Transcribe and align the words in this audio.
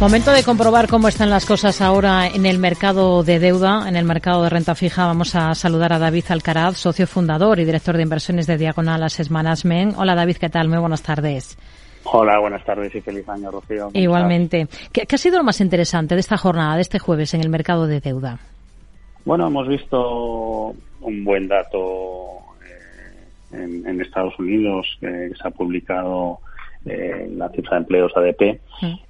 Momento 0.00 0.30
de 0.30 0.44
comprobar 0.44 0.86
cómo 0.86 1.08
están 1.08 1.28
las 1.28 1.44
cosas 1.44 1.80
ahora 1.80 2.28
en 2.28 2.46
el 2.46 2.60
mercado 2.60 3.24
de 3.24 3.40
deuda, 3.40 3.88
en 3.88 3.96
el 3.96 4.04
mercado 4.04 4.44
de 4.44 4.48
renta 4.48 4.76
fija. 4.76 5.06
Vamos 5.06 5.34
a 5.34 5.56
saludar 5.56 5.92
a 5.92 5.98
David 5.98 6.24
Alcaraz, 6.28 6.76
socio 6.76 7.04
fundador 7.08 7.58
y 7.58 7.64
director 7.64 7.96
de 7.96 8.04
inversiones 8.04 8.46
de 8.46 8.56
Diagonal 8.58 9.02
Asset 9.02 9.28
Management. 9.28 9.96
Hola 9.98 10.14
David, 10.14 10.36
¿qué 10.36 10.48
tal? 10.50 10.68
Muy 10.68 10.78
buenas 10.78 11.02
tardes. 11.02 11.58
Hola, 12.04 12.38
buenas 12.38 12.64
tardes 12.64 12.94
y 12.94 13.00
feliz 13.00 13.28
año, 13.28 13.50
Rocío. 13.50 13.90
Igualmente. 13.92 14.68
¿Qué, 14.92 15.04
ha 15.12 15.18
sido 15.18 15.38
lo 15.38 15.44
más 15.44 15.60
interesante 15.60 16.14
de 16.14 16.20
esta 16.20 16.36
jornada, 16.36 16.76
de 16.76 16.82
este 16.82 17.00
jueves 17.00 17.34
en 17.34 17.40
el 17.40 17.48
mercado 17.48 17.88
de 17.88 17.98
deuda? 17.98 18.38
Bueno, 19.24 19.48
hemos 19.48 19.66
visto 19.66 20.76
un 21.00 21.24
buen 21.24 21.48
dato 21.48 22.38
eh, 23.52 23.82
en, 23.84 24.00
Estados 24.00 24.38
Unidos 24.38 24.86
que 25.00 25.32
se 25.36 25.48
ha 25.48 25.50
publicado 25.50 26.38
eh, 26.88 27.28
la 27.36 27.48
cifra 27.50 27.76
de 27.76 27.82
empleos 27.82 28.16
ADP 28.16 28.60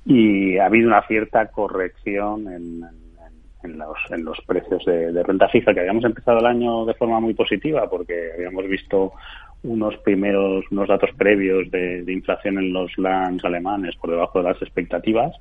y 0.04 0.58
ha 0.58 0.66
habido 0.66 0.88
una 0.88 1.06
cierta 1.06 1.46
corrección 1.46 2.48
en, 2.52 3.78
los, 3.78 3.96
en 4.10 4.24
los 4.24 4.38
precios 4.46 4.84
de, 4.84 5.22
renta 5.22 5.48
fija, 5.48 5.72
que 5.72 5.80
habíamos 5.80 6.04
empezado 6.04 6.38
el 6.38 6.46
año 6.46 6.84
de 6.84 6.94
forma 6.94 7.20
muy 7.20 7.34
positiva 7.34 7.88
porque 7.88 8.32
habíamos 8.34 8.66
visto 8.66 9.12
unos 9.62 9.96
primeros, 9.98 10.64
unos 10.70 10.88
datos 10.88 11.10
previos 11.16 11.70
de, 11.70 12.04
inflación 12.08 12.58
en 12.58 12.72
los 12.72 12.96
lands 12.98 13.44
alemanes 13.44 13.96
por 13.96 14.10
debajo 14.10 14.38
de 14.38 14.50
las 14.50 14.62
expectativas 14.62 15.34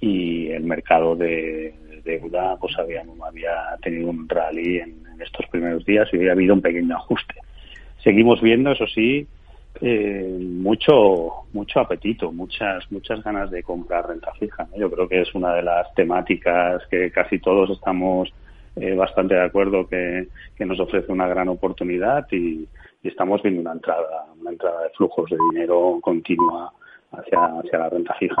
y 0.00 0.48
el 0.48 0.64
mercado 0.64 1.16
de, 1.16 1.74
deuda 2.04 2.56
pues 2.60 2.76
había, 2.78 3.02
había 3.24 3.76
tenido 3.80 4.10
un 4.10 4.28
rally 4.28 4.78
en, 4.78 5.02
en 5.14 5.22
estos 5.22 5.46
primeros 5.46 5.84
días 5.84 6.08
y 6.12 6.16
había 6.16 6.32
habido 6.32 6.54
un 6.54 6.60
pequeño 6.60 6.96
ajuste. 6.96 7.34
Seguimos 8.02 8.42
viendo, 8.42 8.72
eso 8.72 8.86
sí, 8.88 9.26
eh, 9.84 10.38
mucho 10.40 11.44
mucho 11.52 11.80
apetito, 11.80 12.30
muchas 12.30 12.90
muchas 12.92 13.22
ganas 13.24 13.50
de 13.50 13.64
comprar 13.64 14.06
renta 14.06 14.32
fija. 14.34 14.68
Yo 14.76 14.88
creo 14.88 15.08
que 15.08 15.22
es 15.22 15.34
una 15.34 15.54
de 15.54 15.62
las 15.62 15.92
temáticas 15.94 16.86
que 16.88 17.10
casi 17.10 17.40
todos 17.40 17.68
estamos 17.70 18.32
eh, 18.76 18.94
bastante 18.94 19.34
de 19.34 19.42
acuerdo 19.42 19.88
que, 19.88 20.28
nos 20.60 20.78
ofrece 20.78 21.10
una 21.10 21.26
gran 21.26 21.48
oportunidad 21.48 22.26
y, 22.30 22.68
estamos 23.02 23.42
viendo 23.42 23.60
una 23.60 23.72
entrada 23.72 24.26
una 24.40 24.52
entrada 24.52 24.84
de 24.84 24.90
flujos 24.90 25.28
de 25.28 25.36
dinero 25.50 25.98
continua 26.00 26.72
hacia 27.10 27.44
hacia 27.58 27.78
la 27.80 27.88
renta 27.90 28.14
fija. 28.14 28.40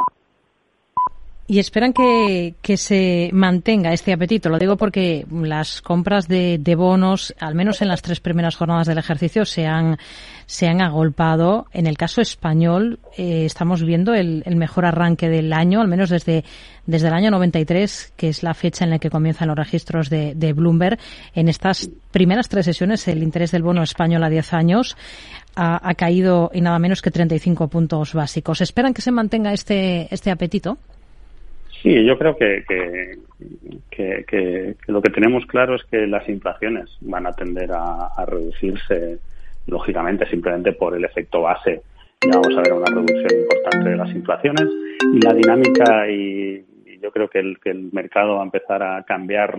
Y 1.52 1.58
esperan 1.58 1.92
que, 1.92 2.54
que, 2.62 2.78
se 2.78 3.28
mantenga 3.34 3.92
este 3.92 4.14
apetito. 4.14 4.48
Lo 4.48 4.58
digo 4.58 4.78
porque 4.78 5.26
las 5.30 5.82
compras 5.82 6.26
de, 6.26 6.56
de, 6.56 6.74
bonos, 6.74 7.34
al 7.38 7.54
menos 7.54 7.82
en 7.82 7.88
las 7.88 8.00
tres 8.00 8.20
primeras 8.20 8.56
jornadas 8.56 8.86
del 8.86 8.96
ejercicio, 8.96 9.44
se 9.44 9.66
han, 9.66 9.98
se 10.46 10.66
han 10.66 10.80
agolpado. 10.80 11.66
En 11.74 11.86
el 11.86 11.98
caso 11.98 12.22
español, 12.22 13.00
eh, 13.18 13.44
estamos 13.44 13.82
viendo 13.82 14.14
el, 14.14 14.42
el, 14.46 14.56
mejor 14.56 14.86
arranque 14.86 15.28
del 15.28 15.52
año, 15.52 15.82
al 15.82 15.88
menos 15.88 16.08
desde, 16.08 16.42
desde 16.86 17.08
el 17.08 17.12
año 17.12 17.30
93, 17.30 18.14
que 18.16 18.30
es 18.30 18.42
la 18.42 18.54
fecha 18.54 18.86
en 18.86 18.90
la 18.90 18.98
que 18.98 19.10
comienzan 19.10 19.48
los 19.48 19.56
registros 19.58 20.08
de, 20.08 20.34
de 20.34 20.54
Bloomberg. 20.54 20.98
En 21.34 21.50
estas 21.50 21.90
primeras 22.12 22.48
tres 22.48 22.64
sesiones, 22.64 23.06
el 23.08 23.22
interés 23.22 23.50
del 23.50 23.62
bono 23.62 23.82
español 23.82 24.24
a 24.24 24.30
10 24.30 24.54
años 24.54 24.96
ha, 25.54 25.86
ha 25.86 25.94
caído 25.96 26.50
en 26.54 26.64
nada 26.64 26.78
menos 26.78 27.02
que 27.02 27.10
35 27.10 27.68
puntos 27.68 28.14
básicos. 28.14 28.62
¿Esperan 28.62 28.94
que 28.94 29.02
se 29.02 29.10
mantenga 29.10 29.52
este, 29.52 30.08
este 30.14 30.30
apetito? 30.30 30.78
Sí, 31.82 32.04
yo 32.04 32.16
creo 32.16 32.36
que, 32.36 32.64
que, 33.90 34.76
lo 34.86 35.02
que 35.02 35.10
tenemos 35.10 35.44
claro 35.46 35.74
es 35.74 35.82
que 35.84 36.06
las 36.06 36.28
inflaciones 36.28 36.96
van 37.00 37.26
a 37.26 37.32
tender 37.32 37.70
a, 37.72 38.24
reducirse, 38.24 39.18
lógicamente, 39.66 40.24
simplemente 40.26 40.72
por 40.74 40.94
el 40.94 41.04
efecto 41.04 41.42
base. 41.42 41.82
Ya 42.24 42.38
vamos 42.38 42.56
a 42.56 42.62
ver 42.62 42.72
una 42.72 42.86
reducción 42.86 43.40
importante 43.40 43.90
de 43.90 43.96
las 43.96 44.10
inflaciones 44.14 44.68
y 45.12 45.20
la 45.24 45.34
dinámica 45.34 46.08
y, 46.08 46.64
yo 47.02 47.10
creo 47.10 47.28
que 47.28 47.40
el, 47.40 47.58
que 47.58 47.70
el 47.70 47.90
mercado 47.92 48.36
va 48.36 48.42
a 48.42 48.44
empezar 48.44 48.80
a 48.80 49.02
cambiar 49.02 49.58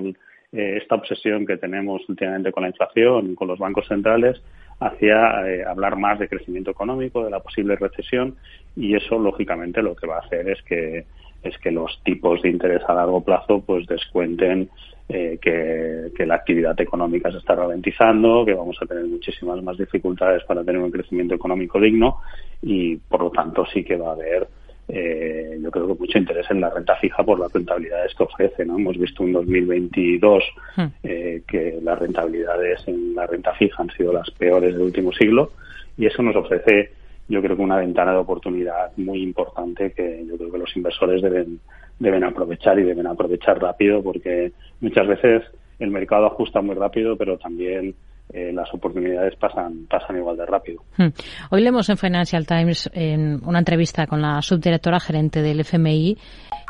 eh, 0.53 0.77
esta 0.81 0.95
obsesión 0.95 1.45
que 1.45 1.57
tenemos 1.57 2.07
últimamente 2.07 2.53
con 2.53 2.63
la 2.63 2.69
inflación, 2.69 3.35
con 3.35 3.49
los 3.49 3.59
bancos 3.59 3.85
centrales, 3.85 4.41
hacia 4.79 5.45
eh, 5.45 5.65
hablar 5.65 5.97
más 5.97 6.19
de 6.19 6.29
crecimiento 6.29 6.71
económico, 6.71 7.21
de 7.25 7.31
la 7.31 7.41
posible 7.41 7.75
recesión 7.75 8.37
y 8.77 8.95
eso, 8.95 9.19
lógicamente, 9.19 9.81
lo 9.81 9.93
que 9.93 10.07
va 10.07 10.15
a 10.15 10.21
hacer 10.21 10.47
es 10.47 10.61
que 10.63 11.05
es 11.43 11.57
que 11.57 11.71
los 11.71 12.01
tipos 12.03 12.41
de 12.41 12.49
interés 12.49 12.81
a 12.87 12.93
largo 12.93 13.21
plazo 13.21 13.61
pues 13.65 13.85
descuenten 13.87 14.69
eh, 15.09 15.37
que, 15.41 16.25
la 16.25 16.35
actividad 16.35 16.79
económica 16.79 17.29
se 17.31 17.37
está 17.37 17.55
ralentizando, 17.55 18.45
que 18.45 18.53
vamos 18.53 18.77
a 18.81 18.85
tener 18.85 19.05
muchísimas 19.05 19.61
más 19.61 19.77
dificultades 19.77 20.43
para 20.45 20.63
tener 20.63 20.81
un 20.81 20.91
crecimiento 20.91 21.35
económico 21.35 21.79
digno 21.79 22.21
y 22.61 22.95
por 22.95 23.21
lo 23.21 23.29
tanto 23.29 23.65
sí 23.65 23.83
que 23.83 23.97
va 23.97 24.09
a 24.09 24.13
haber 24.13 24.47
eh, 24.87 25.57
yo 25.61 25.71
creo 25.71 25.87
que 25.87 25.99
mucho 25.99 26.17
interés 26.17 26.45
en 26.49 26.59
la 26.59 26.69
renta 26.69 26.95
fija 26.97 27.23
por 27.23 27.39
las 27.39 27.51
rentabilidades 27.51 28.13
que 28.15 28.23
ofrece. 28.23 28.65
¿no? 28.65 28.77
Hemos 28.77 28.97
visto 28.97 29.23
en 29.23 29.33
2022 29.33 30.43
hmm. 30.75 30.81
eh, 31.03 31.41
que 31.47 31.79
las 31.81 31.99
rentabilidades 31.99 32.87
en 32.87 33.15
la 33.15 33.27
renta 33.27 33.53
fija 33.53 33.81
han 33.81 33.91
sido 33.91 34.13
las 34.13 34.29
peores 34.31 34.73
del 34.73 34.83
último 34.83 35.11
siglo 35.13 35.51
y 35.97 36.05
eso 36.05 36.21
nos 36.21 36.35
ofrece 36.35 36.91
yo 37.27 37.41
creo 37.41 37.55
que 37.55 37.61
una 37.61 37.77
ventana 37.77 38.11
de 38.11 38.17
oportunidad 38.17 38.91
muy 38.97 39.21
importante 39.21 39.91
que 39.91 40.25
yo 40.27 40.37
creo 40.37 40.51
que 40.51 40.57
los 40.57 40.75
inversores 40.75 41.21
deben, 41.21 41.59
deben 41.99 42.23
aprovechar 42.23 42.77
y 42.79 42.83
deben 42.83 43.07
aprovechar 43.07 43.59
rápido 43.61 44.03
porque 44.03 44.51
muchas 44.81 45.07
veces 45.07 45.43
el 45.79 45.91
mercado 45.91 46.27
ajusta 46.27 46.61
muy 46.61 46.75
rápido, 46.75 47.17
pero 47.17 47.37
también 47.37 47.95
eh, 48.31 48.51
las 48.53 48.73
oportunidades 48.73 49.35
pasan, 49.35 49.85
pasan 49.89 50.17
igual 50.17 50.37
de 50.37 50.45
rápido. 50.45 50.81
Hmm. 50.97 51.09
Hoy 51.51 51.61
leemos 51.61 51.89
en 51.89 51.97
Financial 51.97 52.45
Times 52.45 52.89
en 52.93 53.41
una 53.45 53.59
entrevista 53.59 54.07
con 54.07 54.21
la 54.21 54.41
subdirectora 54.41 54.99
gerente 54.99 55.41
del 55.41 55.59
FMI, 55.59 56.17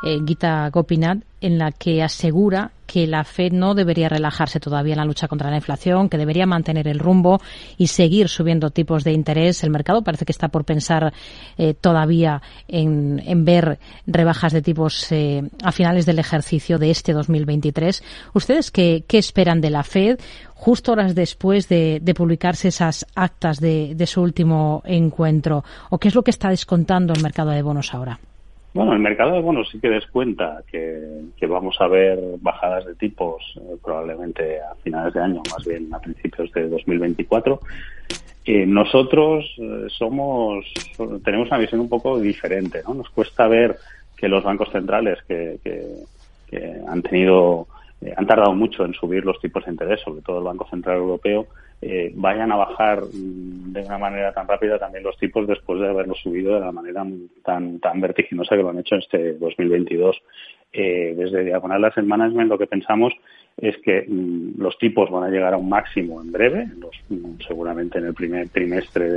eh, 0.05 0.17
Gita 0.25 0.69
Gopinath, 0.69 1.23
en 1.43 1.57
la 1.57 1.73
que 1.73 2.01
asegura 2.01 2.71
que 2.87 3.05
la 3.05 3.25
Fed 3.25 3.51
no 3.51 3.75
debería 3.75 4.07
relajarse 4.07 4.61
todavía 4.61 4.93
en 4.93 4.99
la 4.99 5.05
lucha 5.05 5.27
contra 5.27 5.49
la 5.49 5.57
inflación, 5.57 6.07
que 6.07 6.17
debería 6.17 6.45
mantener 6.45 6.87
el 6.87 6.99
rumbo 6.99 7.41
y 7.77 7.87
seguir 7.87 8.29
subiendo 8.29 8.69
tipos 8.69 9.03
de 9.03 9.11
interés. 9.11 9.61
El 9.63 9.69
mercado 9.69 10.03
parece 10.03 10.23
que 10.23 10.31
está 10.31 10.47
por 10.47 10.63
pensar 10.63 11.13
eh, 11.57 11.73
todavía 11.73 12.41
en, 12.67 13.43
ver 13.43 13.77
rebajas 14.07 14.53
de 14.53 14.61
tipos 14.61 15.11
eh, 15.11 15.43
a 15.63 15.73
finales 15.73 16.05
del 16.05 16.19
ejercicio 16.19 16.77
de 16.77 16.91
este 16.91 17.11
2023. 17.11 18.03
¿Ustedes 18.33 18.71
qué, 18.71 19.03
esperan 19.09 19.59
de 19.59 19.69
la 19.69 19.83
Fed 19.83 20.19
justo 20.53 20.93
horas 20.93 21.13
después 21.13 21.67
de, 21.67 22.01
publicarse 22.15 22.69
esas 22.69 23.05
actas 23.15 23.59
de, 23.59 23.95
de 23.95 24.07
su 24.07 24.21
último 24.21 24.81
encuentro? 24.85 25.65
¿O 25.89 25.97
qué 25.97 26.07
es 26.07 26.15
lo 26.15 26.23
que 26.23 26.31
está 26.31 26.49
descontando 26.49 27.11
el 27.13 27.21
mercado 27.21 27.49
de 27.49 27.61
bonos 27.61 27.93
ahora? 27.93 28.19
Bueno, 28.73 28.93
el 28.93 28.99
mercado 28.99 29.33
de 29.33 29.41
bonos 29.41 29.69
sí 29.69 29.79
que 29.79 29.89
descuenta 29.89 30.63
que, 30.71 30.99
que 31.37 31.45
vamos 31.45 31.75
a 31.79 31.87
ver 31.87 32.19
bajadas 32.41 32.85
de 32.87 32.95
tipos 32.95 33.43
eh, 33.57 33.75
probablemente 33.83 34.59
a 34.61 34.73
finales 34.83 35.13
de 35.13 35.21
año, 35.21 35.43
más 35.51 35.63
bien 35.63 35.93
a 35.93 35.99
principios 35.99 36.51
de 36.53 36.69
2024. 36.69 37.59
Eh, 38.45 38.65
nosotros 38.65 39.45
eh, 39.59 39.85
somos, 39.89 40.65
tenemos 41.23 41.49
una 41.49 41.59
visión 41.59 41.81
un 41.81 41.89
poco 41.89 42.19
diferente, 42.19 42.81
¿no? 42.87 42.95
Nos 42.95 43.09
cuesta 43.09 43.47
ver 43.47 43.77
que 44.17 44.27
los 44.27 44.43
bancos 44.43 44.71
centrales 44.71 45.19
que, 45.27 45.59
que, 45.63 45.85
que 46.49 46.73
han 46.87 47.03
tenido, 47.03 47.67
han 48.17 48.25
tardado 48.25 48.55
mucho 48.55 48.85
en 48.85 48.93
subir 48.95 49.23
los 49.23 49.39
tipos 49.39 49.63
de 49.65 49.71
interés, 49.71 50.01
sobre 50.01 50.23
todo 50.23 50.39
el 50.39 50.45
Banco 50.45 50.67
Central 50.67 50.97
Europeo, 50.97 51.45
eh, 51.85 52.11
vayan 52.15 52.49
a 52.51 52.55
bajar 52.55 53.03
de 53.03 53.81
una 53.81 53.97
manera 53.97 54.31
tan 54.31 54.47
rápida 54.47 54.79
también 54.79 55.03
los 55.03 55.17
tipos 55.17 55.45
después 55.45 55.81
de 55.81 55.89
haberlo 55.89 56.15
subido 56.15 56.53
de 56.53 56.61
la 56.61 56.71
manera 56.71 57.05
tan 57.43 57.79
tan 57.79 57.99
vertiginosa 57.99 58.55
que 58.55 58.61
lo 58.61 58.69
han 58.69 58.79
hecho 58.79 58.95
en 58.95 59.01
este 59.01 59.33
2022. 59.33 60.15
Eh, 60.71 61.13
desde 61.17 61.43
Diagonal 61.43 61.83
Asset 61.83 62.05
Management 62.05 62.49
lo 62.49 62.57
que 62.57 62.67
pensamos 62.67 63.13
es 63.57 63.75
que 63.79 64.05
mm, 64.07 64.61
los 64.61 64.77
tipos 64.77 65.11
van 65.11 65.25
a 65.25 65.29
llegar 65.29 65.53
a 65.53 65.57
un 65.57 65.67
máximo 65.67 66.21
en 66.21 66.31
breve, 66.31 66.67
mm, 67.09 67.41
seguramente 67.45 67.99
en 67.99 68.05
el 68.05 68.13
primer 68.13 68.47
trimestre 68.47 69.09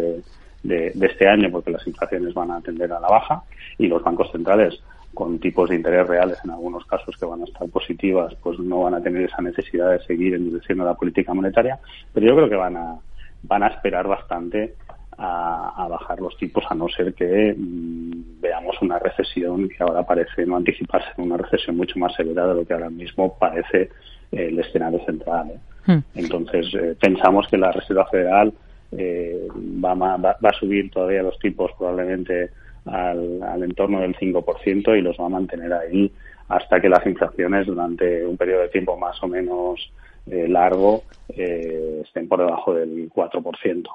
de, 0.62 0.90
de 0.90 1.06
este 1.06 1.28
año, 1.28 1.50
porque 1.52 1.70
las 1.70 1.86
inflaciones 1.86 2.34
van 2.34 2.50
a 2.50 2.60
tender 2.60 2.92
a 2.92 2.98
la 2.98 3.08
baja 3.08 3.42
y 3.78 3.86
los 3.86 4.02
bancos 4.02 4.32
centrales 4.32 4.82
con 5.16 5.40
tipos 5.40 5.70
de 5.70 5.76
interés 5.76 6.06
reales 6.06 6.38
en 6.44 6.50
algunos 6.50 6.84
casos 6.84 7.16
que 7.16 7.24
van 7.24 7.40
a 7.40 7.44
estar 7.44 7.66
positivas, 7.70 8.34
pues 8.42 8.58
no 8.58 8.82
van 8.82 8.94
a 8.94 9.02
tener 9.02 9.22
esa 9.22 9.40
necesidad 9.40 9.92
de 9.92 10.04
seguir 10.04 10.34
endureciendo 10.34 10.84
la 10.84 10.92
política 10.92 11.32
monetaria, 11.32 11.78
pero 12.12 12.26
yo 12.26 12.36
creo 12.36 12.50
que 12.50 12.56
van 12.56 12.76
a 12.76 12.96
van 13.42 13.62
a 13.62 13.68
esperar 13.68 14.06
bastante 14.06 14.74
a, 15.16 15.86
bajar 15.88 16.20
los 16.20 16.36
tipos 16.36 16.62
a 16.68 16.74
no 16.74 16.86
ser 16.88 17.14
que 17.14 17.54
mm, 17.56 18.40
veamos 18.42 18.76
una 18.82 18.98
recesión 18.98 19.70
que 19.70 19.82
ahora 19.82 20.02
parece 20.02 20.44
no 20.44 20.56
anticiparse 20.56 21.08
una 21.16 21.38
recesión 21.38 21.78
mucho 21.78 21.98
más 21.98 22.14
severa 22.14 22.46
de 22.48 22.54
lo 22.54 22.66
que 22.66 22.74
ahora 22.74 22.90
mismo 22.90 23.38
parece 23.38 23.88
eh, 24.32 24.48
el 24.48 24.58
escenario 24.58 25.02
central. 25.06 25.52
¿eh? 25.52 25.58
Hmm. 25.86 25.98
Entonces 26.14 26.66
eh, 26.74 26.94
pensamos 27.00 27.48
que 27.48 27.56
la 27.56 27.72
Reserva 27.72 28.04
Federal 28.06 28.52
va, 28.92 29.94
va, 29.94 30.16
va, 30.16 30.36
a 30.42 30.58
subir 30.60 30.90
todavía 30.90 31.22
los 31.22 31.38
tipos 31.38 31.72
probablemente 31.78 32.50
al, 32.86 33.42
al 33.42 33.62
entorno 33.62 34.00
del 34.00 34.16
5% 34.16 34.98
y 34.98 35.02
los 35.02 35.16
va 35.18 35.26
a 35.26 35.30
mantener 35.30 35.72
ahí 35.72 36.10
hasta 36.48 36.80
que 36.80 36.88
las 36.88 37.04
inflaciones 37.06 37.66
durante 37.66 38.24
un 38.24 38.36
periodo 38.36 38.62
de 38.62 38.68
tiempo 38.68 38.96
más 38.96 39.20
o 39.22 39.28
menos 39.28 39.92
eh, 40.26 40.48
largo 40.48 41.04
eh, 41.28 42.02
estén 42.04 42.28
por 42.28 42.40
debajo 42.40 42.74
del 42.74 43.10
4%. 43.10 43.86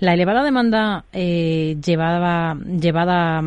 La 0.00 0.14
elevada 0.14 0.42
demanda 0.42 1.04
eh, 1.12 1.76
llevada, 1.84 2.54
llevada 2.54 3.42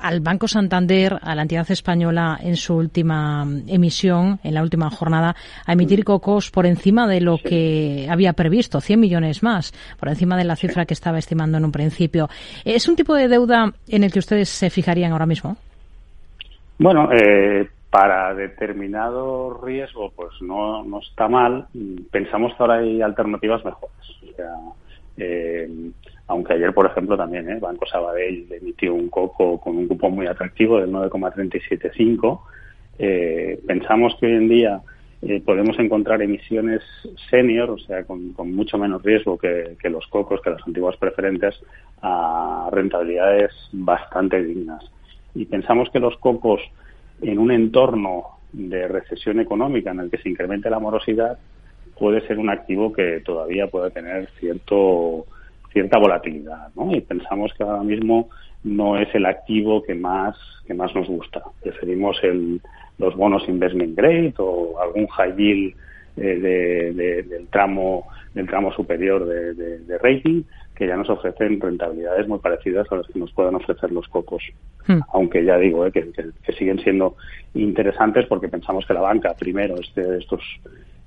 al 0.00 0.20
Banco 0.20 0.48
Santander, 0.48 1.18
a 1.20 1.34
la 1.34 1.42
entidad 1.42 1.70
española, 1.70 2.38
en 2.42 2.56
su 2.56 2.74
última 2.74 3.46
emisión, 3.66 4.38
en 4.42 4.54
la 4.54 4.62
última 4.62 4.90
jornada, 4.90 5.36
a 5.66 5.72
emitir 5.72 6.04
cocos 6.04 6.50
por 6.50 6.66
encima 6.66 7.06
de 7.06 7.20
lo 7.20 7.38
que 7.38 8.06
había 8.10 8.32
previsto, 8.32 8.80
100 8.80 9.00
millones 9.00 9.42
más, 9.42 9.72
por 9.98 10.08
encima 10.08 10.36
de 10.36 10.44
la 10.44 10.56
cifra 10.56 10.86
que 10.86 10.94
estaba 10.94 11.18
estimando 11.18 11.58
en 11.58 11.64
un 11.64 11.72
principio. 11.72 12.28
¿Es 12.64 12.88
un 12.88 12.96
tipo 12.96 13.14
de 13.14 13.28
deuda 13.28 13.72
en 13.88 14.04
el 14.04 14.12
que 14.12 14.18
ustedes 14.18 14.48
se 14.48 14.70
fijarían 14.70 15.12
ahora 15.12 15.26
mismo? 15.26 15.56
Bueno, 16.78 17.10
eh, 17.12 17.68
para 17.90 18.34
determinado 18.34 19.60
riesgo, 19.62 20.10
pues 20.16 20.30
no, 20.40 20.82
no 20.84 21.00
está 21.00 21.28
mal. 21.28 21.66
Pensamos 22.10 22.54
que 22.54 22.62
ahora 22.62 22.76
hay 22.76 23.02
alternativas 23.02 23.64
mejores. 23.64 23.94
Eh, 25.20 25.68
aunque 26.28 26.54
ayer, 26.54 26.72
por 26.72 26.86
ejemplo, 26.86 27.16
también 27.16 27.48
¿eh? 27.50 27.58
Banco 27.60 27.86
Sabadell 27.86 28.46
emitió 28.50 28.94
un 28.94 29.10
coco 29.10 29.60
con 29.60 29.76
un 29.76 29.86
cupo 29.86 30.08
muy 30.10 30.26
atractivo 30.26 30.80
del 30.80 30.90
9,375. 30.90 32.46
Eh, 32.98 33.60
pensamos 33.66 34.16
que 34.18 34.26
hoy 34.26 34.32
en 34.32 34.48
día 34.48 34.80
eh, 35.22 35.42
podemos 35.44 35.78
encontrar 35.78 36.22
emisiones 36.22 36.82
senior, 37.28 37.70
o 37.70 37.78
sea, 37.78 38.04
con, 38.04 38.32
mucho 38.54 38.78
menos 38.78 39.02
riesgo 39.02 39.36
que, 39.36 39.76
los 39.90 40.06
cocos, 40.06 40.40
que 40.40 40.50
las 40.50 40.66
antiguas 40.66 40.96
preferentes, 40.96 41.60
a 42.00 42.70
rentabilidades 42.72 43.52
bastante 43.72 44.42
dignas. 44.42 44.82
Y 45.34 45.44
pensamos 45.44 45.90
que 45.90 46.00
los 46.00 46.16
cocos, 46.16 46.62
en 47.20 47.38
un 47.38 47.50
entorno 47.50 48.38
de 48.52 48.88
recesión 48.88 49.40
económica 49.40 49.90
en 49.90 50.00
el 50.00 50.10
que 50.10 50.18
se 50.18 50.30
incremente 50.30 50.70
la 50.70 50.78
morosidad, 50.78 51.38
puede 52.00 52.26
ser 52.26 52.38
un 52.38 52.48
activo 52.48 52.92
que 52.92 53.20
todavía 53.20 53.66
puede 53.66 53.90
tener 53.90 54.28
cierto 54.40 55.26
cierta 55.70 55.98
volatilidad, 55.98 56.68
¿no? 56.74 56.90
Y 56.96 57.00
pensamos 57.02 57.52
que 57.56 57.62
ahora 57.62 57.84
mismo 57.84 58.30
no 58.64 58.98
es 58.98 59.14
el 59.14 59.26
activo 59.26 59.82
que 59.82 59.94
más 59.94 60.34
que 60.66 60.74
más 60.74 60.94
nos 60.94 61.06
gusta. 61.08 61.42
Preferimos 61.62 62.18
el, 62.22 62.60
los 62.98 63.14
bonos 63.16 63.46
investment 63.48 63.96
grade 63.96 64.34
o 64.38 64.80
algún 64.80 65.06
high 65.08 65.36
yield 65.36 65.74
eh, 66.16 67.24
del 67.28 67.46
tramo 67.48 68.06
del 68.34 68.46
tramo 68.46 68.72
superior 68.72 69.26
de, 69.26 69.98
rating 69.98 70.42
que 70.74 70.86
ya 70.86 70.96
nos 70.96 71.10
ofrecen 71.10 71.60
rentabilidades 71.60 72.26
muy 72.26 72.38
parecidas 72.38 72.90
a 72.90 72.96
las 72.96 73.06
que 73.08 73.18
nos 73.18 73.32
puedan 73.32 73.54
ofrecer 73.54 73.92
los 73.92 74.08
cocos. 74.08 74.42
Hmm. 74.86 75.00
Aunque 75.12 75.44
ya 75.44 75.58
digo 75.58 75.84
eh, 75.84 75.92
que, 75.92 76.10
que, 76.10 76.52
siguen 76.52 76.78
siendo 76.78 77.16
interesantes 77.52 78.26
porque 78.26 78.48
pensamos 78.48 78.86
que 78.86 78.94
la 78.94 79.00
banca 79.00 79.34
primero 79.38 79.74
este 79.78 80.16
estos 80.16 80.40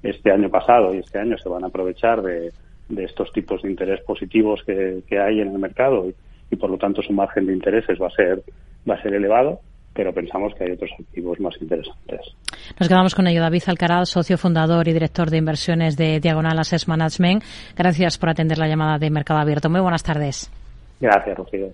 este 0.04 0.32
año 0.32 0.50
pasado 0.50 0.94
y 0.94 1.00
este 1.00 1.20
año 1.20 1.38
se 1.38 1.50
van 1.50 1.64
a 1.64 1.68
aprovechar 1.68 2.22
de, 2.22 2.52
de 2.90 3.04
estos 3.04 3.32
tipos 3.32 3.62
de 3.62 3.72
interés 3.72 4.02
positivos 4.02 4.62
que, 4.66 5.04
hay 5.20 5.40
en 5.40 5.50
el 5.50 5.60
mercado 5.60 6.08
y, 6.52 6.56
por 6.56 6.70
lo 6.70 6.78
tanto 6.78 7.02
su 7.02 7.14
margen 7.14 7.48
de 7.48 7.54
intereses 7.54 8.00
va 8.00 8.08
a 8.08 8.12
ser 8.12 8.44
va 8.88 8.96
a 8.96 9.02
ser 9.02 9.16
elevado 9.16 9.60
pero 9.96 10.12
pensamos 10.12 10.54
que 10.56 10.64
hay 10.64 10.72
otros 10.72 10.90
activos 11.00 11.40
más 11.40 11.54
interesantes. 11.62 12.22
Nos 12.80 12.90
quedamos 12.90 13.14
con 13.14 13.28
ello. 13.28 13.42
David 13.42 13.62
Alcaraz, 13.68 14.10
socio 14.10 14.40
fundador 14.40 14.88
y 14.88 14.94
director 14.94 15.30
de 15.30 15.38
inversiones 15.38 15.96
de 15.98 16.20
Diagonal 16.20 16.58
Assets 16.58 16.88
Management. 16.88 17.44
Gracias 17.78 18.18
por 18.18 18.30
atender 18.30 18.58
la 18.58 18.68
llamada 18.68 18.98
de 18.98 19.12
Mercado 19.12 19.40
Abierto. 19.40 19.70
Muy 19.70 19.82
buenas 19.82 20.02
tardes. 20.02 20.50
Gracias, 21.00 21.38
Rocío. 21.38 21.74